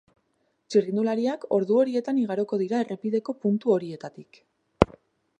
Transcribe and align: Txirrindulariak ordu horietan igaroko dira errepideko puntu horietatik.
Txirrindulariak 0.75 1.43
ordu 1.57 1.77
horietan 1.81 2.21
igaroko 2.21 2.59
dira 2.61 2.79
errepideko 2.85 3.35
puntu 3.43 3.75
horietatik. 3.75 4.41